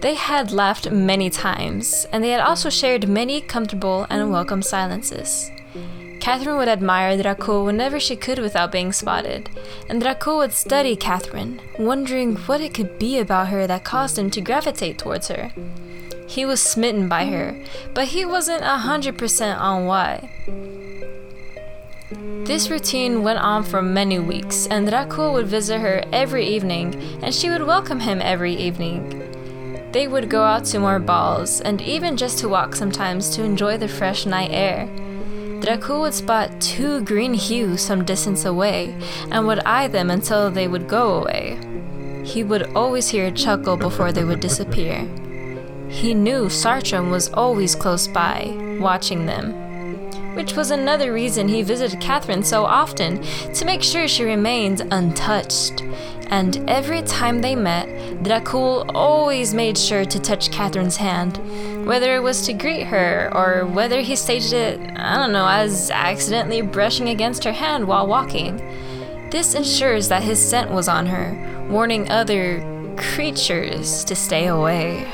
They 0.00 0.14
had 0.14 0.52
laughed 0.52 0.90
many 0.90 1.30
times, 1.30 2.06
and 2.12 2.22
they 2.22 2.30
had 2.30 2.40
also 2.40 2.70
shared 2.70 3.08
many 3.08 3.40
comfortable 3.40 4.06
and 4.10 4.30
welcome 4.30 4.62
silences. 4.62 5.50
Catherine 6.20 6.56
would 6.56 6.68
admire 6.68 7.18
Dracul 7.18 7.66
whenever 7.66 8.00
she 8.00 8.16
could 8.16 8.38
without 8.38 8.72
being 8.72 8.92
spotted, 8.92 9.50
and 9.88 10.02
Dracul 10.02 10.38
would 10.38 10.52
study 10.52 10.96
Catherine, 10.96 11.60
wondering 11.78 12.36
what 12.36 12.62
it 12.62 12.72
could 12.72 12.98
be 12.98 13.18
about 13.18 13.48
her 13.48 13.66
that 13.66 13.84
caused 13.84 14.18
him 14.18 14.30
to 14.30 14.40
gravitate 14.40 14.98
towards 14.98 15.28
her. 15.28 15.52
He 16.26 16.46
was 16.46 16.62
smitten 16.62 17.08
by 17.08 17.26
her, 17.26 17.62
but 17.92 18.08
he 18.08 18.24
wasn't 18.24 18.62
a 18.62 18.78
hundred 18.78 19.18
percent 19.18 19.60
on 19.60 19.84
why. 19.84 20.30
This 22.44 22.70
routine 22.70 23.22
went 23.22 23.38
on 23.38 23.62
for 23.62 23.82
many 23.82 24.18
weeks, 24.18 24.66
and 24.66 24.88
Dracul 24.88 25.32
would 25.34 25.46
visit 25.46 25.80
her 25.80 26.04
every 26.12 26.46
evening, 26.46 26.94
and 27.22 27.34
she 27.34 27.50
would 27.50 27.66
welcome 27.66 28.00
him 28.00 28.20
every 28.22 28.54
evening. 28.54 29.23
They 29.94 30.08
would 30.08 30.28
go 30.28 30.42
out 30.42 30.64
to 30.66 30.80
more 30.80 30.98
balls, 30.98 31.60
and 31.60 31.80
even 31.80 32.16
just 32.16 32.40
to 32.40 32.48
walk 32.48 32.74
sometimes 32.74 33.30
to 33.36 33.44
enjoy 33.44 33.78
the 33.78 33.86
fresh 33.86 34.26
night 34.26 34.50
air. 34.50 34.88
Dracul 35.60 36.00
would 36.00 36.14
spot 36.14 36.60
two 36.60 37.00
green 37.02 37.32
hues 37.32 37.80
some 37.80 38.04
distance 38.04 38.44
away 38.44 38.96
and 39.30 39.46
would 39.46 39.60
eye 39.60 39.86
them 39.86 40.10
until 40.10 40.50
they 40.50 40.66
would 40.66 40.88
go 40.88 41.22
away. 41.22 41.60
He 42.24 42.42
would 42.42 42.74
always 42.74 43.08
hear 43.08 43.26
a 43.28 43.30
chuckle 43.30 43.76
before 43.76 44.10
they 44.10 44.24
would 44.24 44.40
disappear. 44.40 45.06
He 45.88 46.12
knew 46.12 46.46
Sartram 46.46 47.12
was 47.12 47.28
always 47.32 47.76
close 47.76 48.08
by, 48.08 48.52
watching 48.80 49.26
them. 49.26 49.63
Which 50.34 50.54
was 50.54 50.70
another 50.70 51.12
reason 51.12 51.48
he 51.48 51.62
visited 51.62 52.00
Catherine 52.00 52.42
so 52.42 52.64
often, 52.64 53.22
to 53.54 53.64
make 53.64 53.82
sure 53.82 54.08
she 54.08 54.24
remained 54.24 54.86
untouched. 54.90 55.82
And 56.28 56.68
every 56.68 57.02
time 57.02 57.40
they 57.40 57.54
met, 57.54 57.86
Dracul 58.24 58.90
always 58.94 59.54
made 59.54 59.78
sure 59.78 60.04
to 60.04 60.18
touch 60.18 60.50
Catherine's 60.50 60.96
hand, 60.96 61.38
whether 61.86 62.16
it 62.16 62.22
was 62.22 62.44
to 62.46 62.52
greet 62.52 62.84
her 62.84 63.30
or 63.34 63.66
whether 63.66 64.00
he 64.00 64.16
staged 64.16 64.52
it, 64.52 64.80
I 64.96 65.16
don't 65.16 65.32
know, 65.32 65.46
as 65.46 65.90
accidentally 65.90 66.62
brushing 66.62 67.10
against 67.10 67.44
her 67.44 67.52
hand 67.52 67.86
while 67.86 68.06
walking. 68.06 68.56
This 69.30 69.54
ensures 69.54 70.08
that 70.08 70.22
his 70.22 70.44
scent 70.44 70.70
was 70.70 70.88
on 70.88 71.06
her, 71.06 71.66
warning 71.70 72.10
other 72.10 72.62
creatures 72.96 74.04
to 74.04 74.14
stay 74.14 74.46
away. 74.46 75.06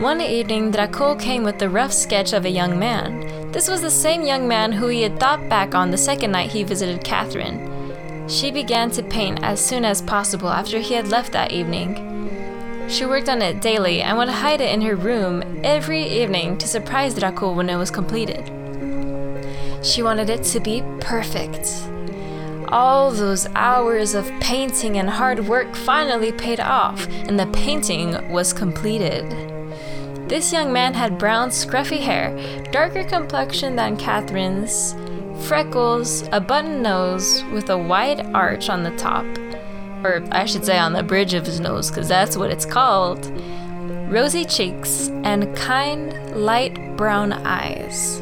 One 0.00 0.22
evening, 0.22 0.72
Dracul 0.72 1.20
came 1.20 1.42
with 1.42 1.58
the 1.58 1.68
rough 1.68 1.92
sketch 1.92 2.32
of 2.32 2.46
a 2.46 2.50
young 2.50 2.78
man. 2.78 3.52
This 3.52 3.68
was 3.68 3.82
the 3.82 3.90
same 3.90 4.22
young 4.22 4.48
man 4.48 4.72
who 4.72 4.86
he 4.86 5.02
had 5.02 5.20
thought 5.20 5.46
back 5.50 5.74
on 5.74 5.90
the 5.90 5.98
second 5.98 6.30
night 6.32 6.50
he 6.50 6.62
visited 6.62 7.04
Catherine. 7.04 8.26
She 8.26 8.50
began 8.50 8.90
to 8.92 9.02
paint 9.02 9.40
as 9.42 9.62
soon 9.62 9.84
as 9.84 10.00
possible 10.00 10.48
after 10.48 10.78
he 10.78 10.94
had 10.94 11.08
left 11.08 11.32
that 11.32 11.52
evening. 11.52 12.88
She 12.88 13.04
worked 13.04 13.28
on 13.28 13.42
it 13.42 13.60
daily 13.60 14.00
and 14.00 14.16
would 14.16 14.30
hide 14.30 14.62
it 14.62 14.72
in 14.72 14.80
her 14.80 14.96
room 14.96 15.60
every 15.62 16.02
evening 16.02 16.56
to 16.56 16.66
surprise 16.66 17.14
Dracul 17.14 17.54
when 17.54 17.68
it 17.68 17.76
was 17.76 17.90
completed. 17.90 18.46
She 19.84 20.02
wanted 20.02 20.30
it 20.30 20.44
to 20.44 20.60
be 20.60 20.82
perfect. 21.00 21.68
All 22.68 23.10
those 23.10 23.46
hours 23.54 24.14
of 24.14 24.32
painting 24.40 24.96
and 24.96 25.10
hard 25.10 25.46
work 25.46 25.76
finally 25.76 26.32
paid 26.32 26.58
off, 26.58 27.06
and 27.10 27.38
the 27.38 27.48
painting 27.48 28.32
was 28.32 28.54
completed. 28.54 29.49
This 30.30 30.52
young 30.52 30.72
man 30.72 30.94
had 30.94 31.18
brown, 31.18 31.48
scruffy 31.48 31.98
hair, 31.98 32.30
darker 32.70 33.02
complexion 33.02 33.74
than 33.74 33.96
Catherine's, 33.96 34.94
freckles, 35.48 36.22
a 36.30 36.40
button 36.40 36.82
nose 36.82 37.42
with 37.52 37.68
a 37.68 37.76
wide 37.76 38.24
arch 38.32 38.68
on 38.68 38.84
the 38.84 38.96
top, 38.96 39.24
or 40.04 40.24
I 40.30 40.44
should 40.44 40.64
say 40.64 40.78
on 40.78 40.92
the 40.92 41.02
bridge 41.02 41.34
of 41.34 41.46
his 41.46 41.58
nose, 41.58 41.90
because 41.90 42.06
that's 42.06 42.36
what 42.36 42.52
it's 42.52 42.64
called, 42.64 43.26
rosy 44.08 44.44
cheeks, 44.44 45.08
and 45.24 45.56
kind, 45.56 46.36
light 46.36 46.96
brown 46.96 47.32
eyes. 47.32 48.20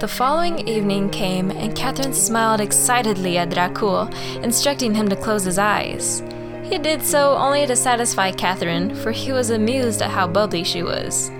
The 0.00 0.08
following 0.08 0.60
evening 0.68 1.10
came, 1.10 1.50
and 1.50 1.74
Catherine 1.74 2.14
smiled 2.14 2.60
excitedly 2.60 3.36
at 3.36 3.50
Dracul, 3.50 4.14
instructing 4.44 4.94
him 4.94 5.08
to 5.08 5.16
close 5.16 5.42
his 5.42 5.58
eyes. 5.58 6.22
He 6.64 6.78
did 6.78 7.04
so 7.04 7.36
only 7.36 7.66
to 7.66 7.76
satisfy 7.76 8.30
Catherine, 8.32 8.94
for 8.94 9.12
he 9.12 9.32
was 9.32 9.50
amused 9.50 10.00
at 10.00 10.10
how 10.10 10.26
bubbly 10.26 10.64
she 10.64 10.82
was. 10.82 11.30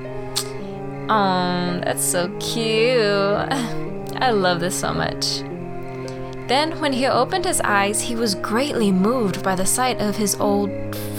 Oh, 1.08 1.80
that's 1.82 2.04
so 2.04 2.28
cute. 2.38 3.02
I 4.22 4.30
love 4.30 4.60
this 4.60 4.78
so 4.78 4.92
much. 4.92 5.38
Then, 6.46 6.78
when 6.78 6.92
he 6.92 7.06
opened 7.06 7.46
his 7.46 7.62
eyes, 7.62 8.02
he 8.02 8.14
was 8.14 8.34
greatly 8.34 8.92
moved 8.92 9.42
by 9.42 9.54
the 9.54 9.64
sight 9.64 9.98
of 9.98 10.16
his 10.16 10.38
old 10.38 10.70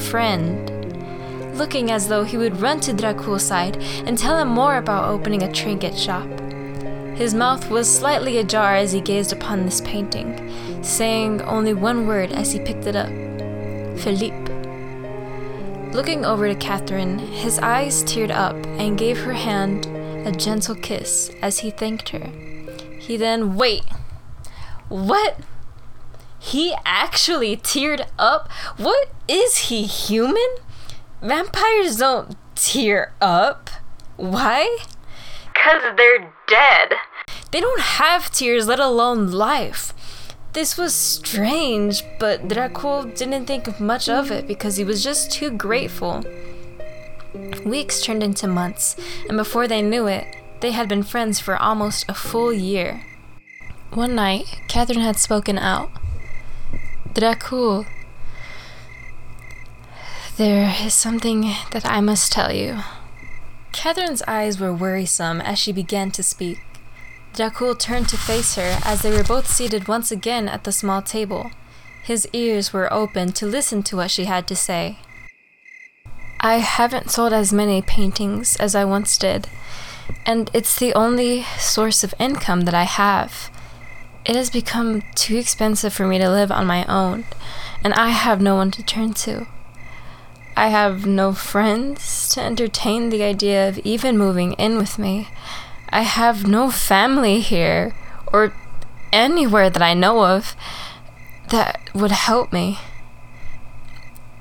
friend, 0.09 1.57
looking 1.57 1.89
as 1.89 2.07
though 2.07 2.24
he 2.24 2.38
would 2.38 2.62
run 2.62 2.79
to 2.81 2.93
Dracul's 2.93 3.43
side 3.43 3.77
and 4.05 4.17
tell 4.17 4.38
him 4.38 4.50
more 4.50 4.77
about 4.77 5.09
opening 5.09 5.41
a 5.41 5.51
trinket 5.51 5.97
shop. 5.97 6.29
His 7.15 7.33
mouth 7.33 7.71
was 7.71 7.89
slightly 7.89 8.38
ajar 8.38 8.75
as 8.75 8.91
he 8.91 9.01
gazed 9.01 9.33
upon 9.33 9.65
this 9.65 9.81
painting, 9.81 10.83
saying 10.83 11.41
only 11.41 11.74
one 11.74 12.05
word 12.05 12.31
as 12.31 12.51
he 12.51 12.59
picked 12.59 12.85
it 12.85 12.95
up 12.95 13.12
Philippe. 13.97 14.51
Looking 15.93 16.25
over 16.25 16.47
to 16.47 16.55
Catherine, 16.55 17.19
his 17.19 17.57
eyes 17.59 18.03
teared 18.03 18.31
up 18.31 18.55
and 18.79 18.97
gave 18.97 19.19
her 19.19 19.33
hand 19.33 19.85
a 20.27 20.31
gentle 20.31 20.75
kiss 20.75 21.31
as 21.41 21.59
he 21.59 21.71
thanked 21.71 22.09
her. 22.09 22.29
He 22.99 23.17
then. 23.17 23.55
Wait! 23.55 23.83
What? 24.89 25.37
He 26.39 26.75
actually 26.85 27.57
teared 27.57 28.07
up? 28.19 28.51
What 28.77 29.09
is 29.27 29.69
he, 29.69 29.83
human? 29.83 30.47
Vampires 31.21 31.97
don't 31.97 32.35
tear 32.55 33.13
up. 33.21 33.69
Why? 34.17 34.77
Because 35.53 35.81
they're 35.97 36.33
dead. 36.47 36.93
They 37.51 37.61
don't 37.61 37.81
have 37.81 38.31
tears, 38.31 38.67
let 38.67 38.79
alone 38.79 39.31
life. 39.31 39.93
This 40.55 40.77
was 40.77 40.95
strange, 40.95 42.01
but 42.17 42.47
Dracul 42.47 43.13
didn't 43.13 43.45
think 43.45 43.77
much 43.77 44.07
of 44.07 44.31
it 44.31 44.47
because 44.47 44.77
he 44.77 44.85
was 44.85 45.03
just 45.03 45.29
too 45.29 45.51
grateful. 45.51 46.24
Weeks 47.65 48.01
turned 48.01 48.24
into 48.24 48.47
months, 48.47 48.95
and 49.27 49.38
before 49.38 49.67
they 49.67 49.81
knew 49.81 50.07
it, 50.07 50.25
they 50.62 50.71
had 50.71 50.88
been 50.88 51.03
friends 51.03 51.41
for 51.41 51.57
almost 51.57 52.05
a 52.07 52.13
full 52.13 52.53
year. 52.53 53.05
One 53.91 54.15
night, 54.15 54.62
Catherine 54.69 55.01
had 55.01 55.17
spoken 55.17 55.57
out. 55.57 55.91
Dracul, 57.13 57.85
there 60.38 60.74
is 60.81 60.93
something 60.93 61.51
that 61.71 61.85
I 61.85 62.00
must 62.00 62.31
tell 62.31 62.53
you. 62.53 62.79
Catherine's 63.74 64.21
eyes 64.25 64.57
were 64.57 64.74
worrisome 64.74 65.41
as 65.41 65.59
she 65.59 65.74
began 65.74 66.12
to 66.12 66.24
speak. 66.24 66.59
Dracul 67.35 67.77
turned 67.77 68.07
to 68.09 68.17
face 68.17 68.55
her 68.55 68.79
as 68.85 69.01
they 69.01 69.11
were 69.11 69.23
both 69.23 69.47
seated 69.47 69.89
once 69.89 70.09
again 70.09 70.47
at 70.47 70.63
the 70.63 70.71
small 70.71 71.01
table. 71.01 71.51
His 72.01 72.25
ears 72.31 72.71
were 72.71 72.91
open 72.93 73.33
to 73.33 73.45
listen 73.45 73.83
to 73.83 73.97
what 73.97 74.09
she 74.09 74.23
had 74.23 74.47
to 74.47 74.55
say. 74.55 74.99
I 76.39 76.59
haven't 76.59 77.11
sold 77.11 77.33
as 77.33 77.51
many 77.51 77.81
paintings 77.81 78.55
as 78.55 78.73
I 78.73 78.85
once 78.85 79.17
did, 79.17 79.49
and 80.25 80.49
it's 80.53 80.79
the 80.79 80.93
only 80.93 81.43
source 81.59 82.05
of 82.05 82.13
income 82.19 82.61
that 82.61 82.73
I 82.73 82.83
have. 82.83 83.51
It 84.23 84.37
has 84.37 84.49
become 84.49 85.03
too 85.15 85.35
expensive 85.35 85.93
for 85.93 86.07
me 86.07 86.17
to 86.19 86.29
live 86.29 86.51
on 86.51 86.65
my 86.65 86.85
own, 86.85 87.25
and 87.83 87.93
I 87.95 88.09
have 88.11 88.39
no 88.39 88.55
one 88.55 88.71
to 88.71 88.83
turn 88.83 89.13
to. 89.25 89.47
I 90.55 90.69
have 90.69 91.05
no 91.05 91.33
friends 91.33 92.29
to 92.29 92.41
entertain 92.41 93.09
the 93.09 93.23
idea 93.23 93.67
of 93.67 93.77
even 93.79 94.17
moving 94.17 94.53
in 94.53 94.77
with 94.77 94.97
me. 94.97 95.27
I 95.95 96.01
have 96.01 96.45
no 96.45 96.71
family 96.71 97.39
here, 97.39 97.95
or 98.33 98.53
anywhere 99.13 99.69
that 99.69 99.81
I 99.81 99.93
know 99.93 100.25
of, 100.25 100.53
that 101.51 101.89
would 101.93 102.11
help 102.11 102.51
me. 102.51 102.79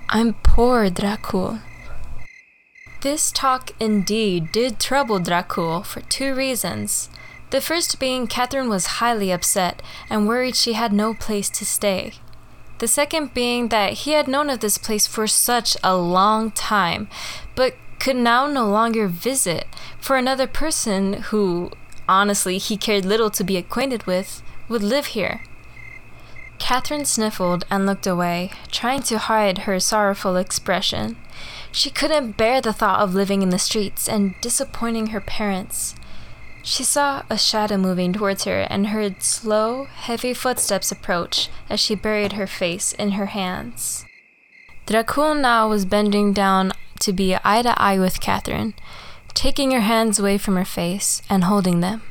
I'm 0.08 0.34
poor, 0.42 0.90
Dracul. 0.90 1.60
This 3.02 3.30
talk 3.30 3.70
indeed 3.78 4.50
did 4.50 4.80
trouble 4.80 5.20
Dracul 5.20 5.86
for 5.86 6.00
two 6.00 6.34
reasons. 6.34 7.08
The 7.50 7.60
first 7.60 8.00
being 8.00 8.26
Catherine 8.26 8.68
was 8.68 8.98
highly 8.98 9.30
upset 9.30 9.80
and 10.10 10.26
worried 10.26 10.56
she 10.56 10.72
had 10.72 10.92
no 10.92 11.14
place 11.14 11.48
to 11.50 11.64
stay. 11.64 12.14
The 12.80 12.88
second 12.88 13.32
being 13.32 13.68
that 13.68 13.92
he 14.02 14.10
had 14.10 14.26
known 14.26 14.50
of 14.50 14.58
this 14.58 14.76
place 14.76 15.06
for 15.06 15.28
such 15.28 15.76
a 15.84 15.96
long 15.96 16.50
time, 16.50 17.08
but 17.54 17.76
could 18.04 18.16
now 18.16 18.46
no 18.46 18.68
longer 18.68 19.08
visit, 19.08 19.66
for 19.98 20.16
another 20.18 20.46
person 20.46 21.14
who, 21.30 21.70
honestly, 22.06 22.58
he 22.58 22.76
cared 22.76 23.02
little 23.02 23.30
to 23.30 23.42
be 23.42 23.56
acquainted 23.56 24.06
with, 24.06 24.42
would 24.68 24.82
live 24.82 25.06
here. 25.06 25.40
Catherine 26.58 27.06
sniffled 27.06 27.64
and 27.70 27.86
looked 27.86 28.06
away, 28.06 28.50
trying 28.70 29.02
to 29.04 29.16
hide 29.16 29.60
her 29.60 29.80
sorrowful 29.80 30.36
expression. 30.36 31.16
She 31.72 31.88
couldn't 31.88 32.36
bear 32.36 32.60
the 32.60 32.74
thought 32.74 33.00
of 33.00 33.14
living 33.14 33.40
in 33.40 33.48
the 33.48 33.58
streets 33.58 34.06
and 34.06 34.34
disappointing 34.42 35.06
her 35.06 35.22
parents. 35.22 35.94
She 36.62 36.84
saw 36.84 37.22
a 37.30 37.38
shadow 37.38 37.78
moving 37.78 38.12
towards 38.12 38.44
her 38.44 38.66
and 38.68 38.88
heard 38.88 39.22
slow, 39.22 39.86
heavy 39.86 40.34
footsteps 40.34 40.92
approach 40.92 41.48
as 41.70 41.80
she 41.80 41.94
buried 41.94 42.34
her 42.34 42.46
face 42.46 42.92
in 42.92 43.12
her 43.12 43.26
hands. 43.32 44.04
Dracul 44.86 45.40
now 45.40 45.70
was 45.70 45.86
bending 45.86 46.34
down 46.34 46.72
to 47.04 47.12
be 47.12 47.36
eye 47.44 47.62
to 47.62 47.80
eye 47.80 47.98
with 47.98 48.20
Catherine, 48.20 48.74
taking 49.34 49.70
her 49.70 49.80
hands 49.80 50.18
away 50.18 50.38
from 50.38 50.56
her 50.56 50.64
face 50.64 51.22
and 51.30 51.44
holding 51.44 51.80
them. 51.80 52.02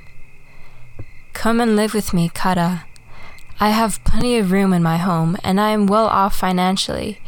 Come 1.33 1.59
and 1.59 1.75
live 1.75 1.93
with 1.93 2.13
me, 2.13 2.29
Kara. 2.33 2.85
I 3.59 3.69
have 3.69 4.03
plenty 4.03 4.37
of 4.37 4.51
room 4.51 4.73
in 4.73 4.83
my 4.83 4.97
home, 4.97 5.37
and 5.43 5.59
I 5.59 5.69
am 5.71 5.87
well 5.87 6.07
off 6.07 6.35
financially. 6.35 7.19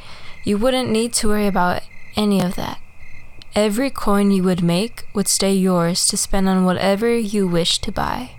You 0.43 0.57
wouldn't 0.57 0.89
need 0.89 1.13
to 1.13 1.27
worry 1.27 1.47
about 1.47 1.81
any 2.15 2.41
of 2.41 2.55
that. 2.55 2.79
Every 3.55 3.89
coin 3.89 4.31
you 4.31 4.43
would 4.43 4.61
make 4.61 5.07
would 5.13 5.27
stay 5.27 5.53
yours 5.53 6.05
to 6.07 6.17
spend 6.17 6.49
on 6.49 6.65
whatever 6.65 7.15
you 7.15 7.47
wish 7.47 7.79
to 7.79 7.91
buy. 7.91 8.31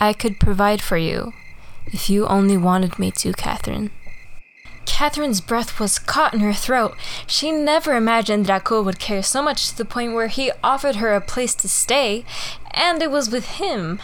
I 0.00 0.12
could 0.12 0.40
provide 0.40 0.80
for 0.80 0.96
you, 0.96 1.32
if 1.86 2.08
you 2.08 2.26
only 2.26 2.56
wanted 2.56 2.98
me 2.98 3.10
to, 3.12 3.32
Catherine. 3.32 3.90
Catherine's 4.86 5.42
breath 5.42 5.78
was 5.78 5.98
caught 5.98 6.32
in 6.32 6.40
her 6.40 6.54
throat. 6.54 6.96
She 7.26 7.52
never 7.52 7.94
imagined 7.94 8.46
Dracul 8.46 8.84
would 8.84 8.98
care 8.98 9.22
so 9.22 9.42
much 9.42 9.68
to 9.68 9.76
the 9.76 9.84
point 9.84 10.14
where 10.14 10.28
he 10.28 10.52
offered 10.64 10.96
her 10.96 11.14
a 11.14 11.20
place 11.20 11.54
to 11.56 11.68
stay, 11.68 12.24
and 12.70 13.02
it 13.02 13.10
was 13.10 13.30
with 13.30 13.46
him. 13.58 14.00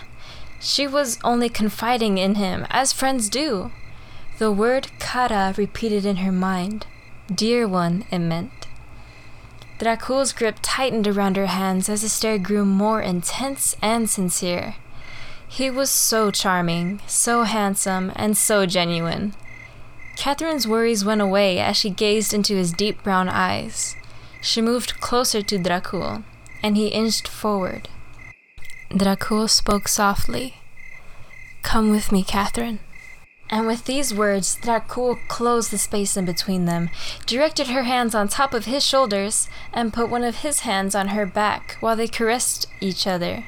She 0.61 0.87
was 0.87 1.19
only 1.25 1.49
confiding 1.49 2.19
in 2.19 2.35
him, 2.35 2.67
as 2.71 2.93
friends 2.93 3.31
do. 3.31 3.73
The 4.39 4.53
word 4.53 4.91
Kara 4.99 5.55
repeated 5.57 6.05
in 6.05 6.17
her 6.17 6.33
mind. 6.33 6.87
Dear 7.33 7.67
one, 7.67 8.05
it 8.11 8.19
meant. 8.19 8.67
Dracul's 9.79 10.33
grip 10.33 10.59
tightened 10.63 11.09
around 11.09 11.37
her 11.37 11.47
hands 11.47 11.89
as 11.89 12.03
the 12.03 12.09
stare 12.09 12.39
grew 12.39 12.65
more 12.65 13.01
intense 13.01 13.77
and 13.83 14.09
sincere. 14.09 14.77
He 15.49 15.71
was 15.71 15.91
so 15.91 16.31
charming, 16.31 17.01
so 17.07 17.43
handsome, 17.43 18.13
and 18.15 18.37
so 18.37 18.65
genuine. 18.65 19.35
Catherine's 20.17 20.69
worries 20.69 21.05
went 21.05 21.21
away 21.21 21.59
as 21.59 21.77
she 21.77 21.91
gazed 21.91 22.33
into 22.33 22.57
his 22.57 22.73
deep 22.73 23.03
brown 23.03 23.29
eyes. 23.29 23.97
She 24.41 24.61
moved 24.61 25.01
closer 25.01 25.43
to 25.43 25.59
Dracul, 25.59 26.25
and 26.63 26.77
he 26.77 26.89
inched 26.89 27.29
forward. 27.29 27.89
Dracul 28.91 29.49
spoke 29.49 29.89
softly. 29.89 30.57
Come 31.63 31.91
with 31.91 32.13
me, 32.13 32.23
Catherine. 32.23 32.81
And 33.49 33.67
with 33.67 33.85
these 33.85 34.15
words, 34.15 34.57
Dracul 34.57 35.19
closed 35.29 35.71
the 35.71 35.79
space 35.79 36.17
in 36.17 36.25
between 36.25 36.65
them, 36.65 36.91
directed 37.27 37.69
her 37.69 37.83
hands 37.83 38.15
on 38.15 38.29
top 38.29 38.55
of 38.55 38.65
his 38.65 38.85
shoulders, 38.85 39.49
and 39.73 39.93
put 39.93 40.09
one 40.09 40.25
of 40.25 40.37
his 40.37 40.61
hands 40.61 40.95
on 40.95 41.09
her 41.09 41.27
back 41.27 41.77
while 41.81 41.95
they 41.95 42.09
caressed 42.09 42.67
each 42.81 43.07
other. 43.07 43.45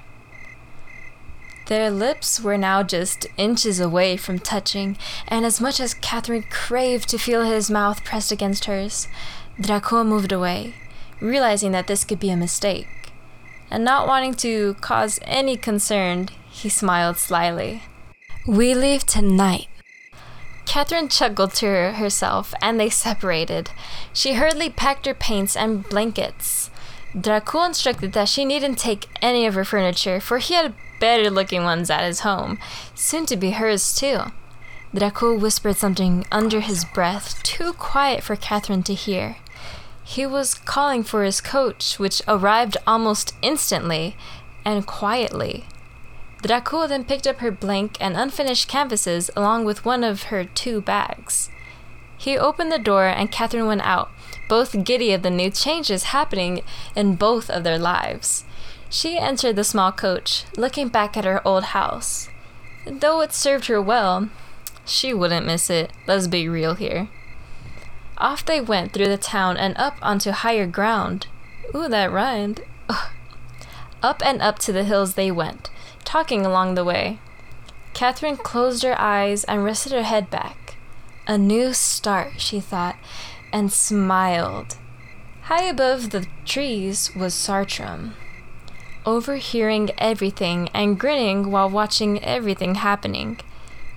Their 1.67 1.91
lips 1.91 2.41
were 2.41 2.59
now 2.59 2.83
just 2.83 3.27
inches 3.37 3.81
away 3.81 4.17
from 4.17 4.39
touching, 4.39 4.99
and 5.27 5.47
as 5.47 5.61
much 5.61 5.81
as 5.81 5.95
Catherine 5.95 6.45
craved 6.51 7.09
to 7.09 7.19
feel 7.19 7.43
his 7.43 7.71
mouth 7.71 8.05
pressed 8.05 8.31
against 8.31 8.67
hers, 8.67 9.09
Dracul 9.59 10.07
moved 10.07 10.33
away, 10.33 10.75
realizing 11.21 11.73
that 11.73 11.87
this 11.87 12.05
could 12.05 12.21
be 12.21 12.31
a 12.31 12.37
mistake. 12.37 12.89
And 13.71 13.85
not 13.85 14.07
wanting 14.07 14.35
to 14.35 14.75
cause 14.75 15.19
any 15.23 15.57
concern, 15.57 16.29
he 16.51 16.69
smiled 16.69 17.17
slyly. 17.17 17.83
We 18.47 18.75
leave 18.75 19.07
tonight, 19.07 19.69
Catherine 20.67 21.09
chuckled 21.09 21.55
to 21.55 21.93
herself, 21.93 22.53
and 22.61 22.81
they 22.81 22.91
separated. 22.91 23.71
She 24.13 24.35
hurriedly 24.35 24.71
packed 24.71 25.07
her 25.07 25.15
paints 25.15 25.57
and 25.57 25.89
blankets. 25.89 26.71
Dracul 27.15 27.67
instructed 27.67 28.13
that 28.13 28.29
she 28.29 28.45
needn't 28.45 28.79
take 28.79 29.09
any 29.23 29.47
of 29.47 29.55
her 29.55 29.65
furniture, 29.65 30.21
for 30.21 30.39
he 30.39 30.55
had 30.55 30.75
better 30.99 31.31
looking 31.31 31.63
ones 31.63 31.89
at 31.89 32.05
his 32.05 32.21
home, 32.21 32.59
soon 32.95 33.25
to 33.27 33.37
be 33.37 33.53
hers 33.53 33.95
too. 33.95 34.33
Dracul 34.93 35.39
whispered 35.39 35.77
something 35.77 36.27
under 36.33 36.61
his 36.61 36.85
breath, 36.85 37.43
too 37.43 37.73
quiet 37.75 38.23
for 38.23 38.37
Catherine 38.37 38.83
to 38.85 38.95
hear. 38.95 39.37
He 40.03 40.27
was 40.27 40.55
calling 40.55 41.03
for 41.03 41.25
his 41.25 41.41
coach, 41.41 41.99
which 41.99 42.23
arrived 42.29 42.77
almost 42.87 43.35
instantly 43.43 44.17
and 44.65 44.87
quietly. 44.87 45.67
Dracul 46.43 46.89
then 46.89 47.05
picked 47.05 47.27
up 47.27 47.39
her 47.39 47.51
blank 47.51 47.97
and 48.01 48.17
unfinished 48.17 48.69
canvases 48.69 49.31
along 49.35 49.65
with 49.65 49.85
one 49.85 50.05
of 50.05 50.25
her 50.25 50.45
two 50.45 50.81
bags. 50.81 51.49
He 52.19 52.37
opened 52.37 52.71
the 52.71 52.79
door 52.79 53.07
and 53.07 53.33
Catherine 53.33 53.67
went 53.67 53.81
out, 53.81 54.11
both 54.49 54.85
giddy 54.85 55.13
of 55.13 55.23
the 55.23 55.31
new 55.31 55.51
changes 55.51 56.05
happening 56.05 56.63
in 56.95 57.17
both 57.17 57.51
of 57.51 57.65
their 57.65 57.79
lives. 57.79 58.45
She 58.89 59.19
entered 59.19 59.57
the 59.57 59.65
small 59.65 59.93
coach, 59.93 60.45
looking 60.57 60.89
back 60.89 61.17
at 61.17 61.25
her 61.25 61.47
old 61.47 61.65
house. 61.65 62.29
Though 62.87 63.21
it 63.21 63.33
served 63.33 63.67
her 63.67 63.81
well, 63.81 64.29
she 64.85 65.15
wouldn't 65.15 65.47
miss 65.47 65.71
it, 65.71 65.91
let's 66.07 66.27
be 66.27 66.49
real 66.49 66.75
here. 66.75 67.09
Off 68.19 68.45
they 68.45 68.61
went 68.61 68.93
through 68.93 69.09
the 69.09 69.17
town 69.17 69.57
and 69.57 69.77
up 69.77 69.97
onto 70.01 70.31
higher 70.31 70.67
ground. 70.67 71.27
Ooh, 71.75 71.89
that 71.89 72.13
rhymed. 72.13 72.61
Ugh. 72.89 73.11
Up 74.03 74.23
and 74.25 74.41
up 74.43 74.59
to 74.61 74.73
the 74.73 74.85
hills 74.85 75.15
they 75.15 75.31
went, 75.31 75.71
talking 76.05 76.45
along 76.45 76.75
the 76.75 76.85
way. 76.85 77.19
Catherine 77.95 78.37
closed 78.37 78.83
her 78.83 79.01
eyes 79.01 79.45
and 79.45 79.65
rested 79.65 79.93
her 79.93 80.03
head 80.03 80.31
back. 80.31 80.77
A 81.27 81.39
new 81.39 81.73
start, 81.73 82.39
she 82.39 82.61
thought, 82.61 82.97
and 83.55 83.73
smiled. 83.73 84.77
High 85.43 85.63
above 85.63 86.11
the 86.11 86.27
trees 86.45 87.15
was 87.15 87.35
Sartram, 87.35 88.15
overhearing 89.07 89.91
everything 89.97 90.69
and 90.75 90.99
grinning 90.99 91.53
while 91.53 91.71
watching 91.71 92.23
everything 92.25 92.75
happening. 92.75 93.39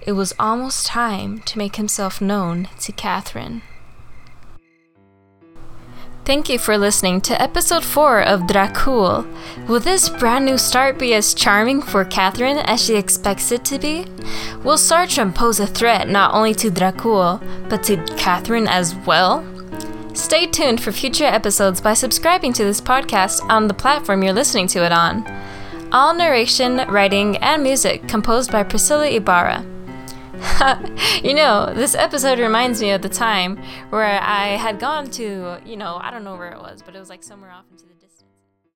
It 0.06 0.12
was 0.12 0.36
almost 0.40 0.86
time 0.86 1.40
to 1.40 1.58
make 1.58 1.78
himself 1.78 2.22
known 2.22 2.70
to 2.82 2.92
Catherine. 2.92 3.64
Thank 6.28 6.50
you 6.50 6.60
for 6.60 6.78
listening 6.78 7.22
to 7.22 7.42
episode 7.42 7.86
4 7.86 8.22
of 8.22 8.42
Dracul. 8.42 9.26
Will 9.70 9.80
this 9.80 10.10
brand 10.10 10.44
new 10.44 10.58
start 10.58 11.00
be 11.00 11.14
as 11.14 11.34
charming 11.34 11.82
for 11.82 12.04
Catherine 12.04 12.58
as 12.58 12.84
she 12.84 12.98
expects 12.98 13.50
it 13.54 13.64
to 13.64 13.80
be? 13.80 14.06
Will 14.62 14.76
Sartram 14.76 15.34
pose 15.34 15.62
a 15.62 15.66
threat 15.66 16.10
not 16.10 16.34
only 16.34 16.54
to 16.56 16.70
Dracul, 16.70 17.42
but 17.70 17.82
to 17.84 17.96
Catherine 18.18 18.68
as 18.68 18.94
well? 18.94 19.48
Stay 20.14 20.46
tuned 20.48 20.84
for 20.84 20.92
future 20.92 21.24
episodes 21.24 21.80
by 21.80 21.94
subscribing 21.94 22.52
to 22.52 22.66
this 22.66 22.82
podcast 22.82 23.40
on 23.50 23.70
the 23.70 23.74
platform 23.74 24.22
you're 24.22 24.34
listening 24.34 24.68
to 24.68 24.84
it 24.84 24.92
on. 24.92 25.26
All 25.94 26.14
narration, 26.14 26.86
writing, 26.90 27.38
and 27.38 27.64
music 27.64 28.06
composed 28.10 28.52
by 28.52 28.64
Priscilla 28.64 29.08
Ibarra. 29.08 29.66
you 31.24 31.34
know, 31.34 31.74
this 31.74 31.96
episode 31.96 32.40
reminds 32.40 32.82
me 32.82 32.92
of 32.92 33.02
the 33.02 33.10
time 33.10 33.58
where 33.90 34.22
I 34.22 34.50
had 34.50 34.80
gone 34.80 35.10
to, 35.12 35.60
you 35.66 35.78
know, 35.78 35.98
I 36.02 36.12
don't 36.12 36.24
know 36.24 36.36
where 36.36 36.52
it 36.52 36.60
was, 36.60 36.82
but 36.82 36.96
it 36.96 37.00
was 37.00 37.10
like 37.10 37.24
somewhere 37.24 37.52
off 37.52 37.66
into 37.72 37.86
the 37.86 37.94